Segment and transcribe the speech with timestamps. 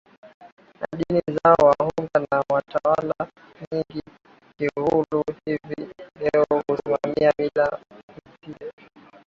[0.79, 3.27] na Dini zao Wahunga wa tawala
[3.73, 4.13] nyingi za
[4.57, 7.79] Kiluguru hivi leo husimamia Mila
[8.45, 8.71] zile